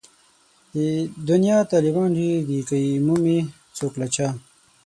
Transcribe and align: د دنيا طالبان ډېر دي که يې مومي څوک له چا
د 0.73 0.77
دنيا 1.29 1.59
طالبان 1.71 2.09
ډېر 2.17 2.39
دي 2.49 2.59
که 2.69 2.75
يې 2.85 2.93
مومي 3.07 3.39
څوک 3.77 3.93
له 4.01 4.07
چا 4.15 4.27